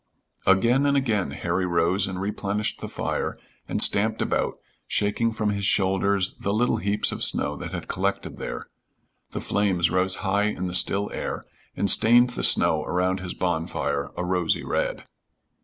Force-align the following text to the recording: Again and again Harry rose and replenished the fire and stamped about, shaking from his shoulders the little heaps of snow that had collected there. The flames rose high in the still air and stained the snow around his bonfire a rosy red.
Again 0.47 0.87
and 0.87 0.97
again 0.97 1.29
Harry 1.29 1.67
rose 1.67 2.07
and 2.07 2.19
replenished 2.19 2.81
the 2.81 2.87
fire 2.89 3.37
and 3.67 3.83
stamped 3.83 4.19
about, 4.19 4.57
shaking 4.87 5.31
from 5.31 5.51
his 5.51 5.63
shoulders 5.63 6.35
the 6.37 6.51
little 6.55 6.77
heaps 6.77 7.11
of 7.11 7.23
snow 7.23 7.55
that 7.57 7.71
had 7.71 7.87
collected 7.87 8.39
there. 8.39 8.65
The 9.29 9.41
flames 9.41 9.91
rose 9.91 10.15
high 10.25 10.45
in 10.45 10.65
the 10.65 10.73
still 10.73 11.11
air 11.13 11.43
and 11.77 11.87
stained 11.87 12.31
the 12.31 12.43
snow 12.43 12.83
around 12.83 13.19
his 13.19 13.35
bonfire 13.35 14.09
a 14.17 14.25
rosy 14.25 14.63
red. 14.63 15.03